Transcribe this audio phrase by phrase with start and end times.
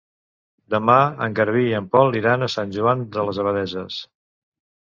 [0.73, 0.95] Demà
[1.25, 4.01] en Garbí i en Pol iran a Sant Joan de les Abadesses.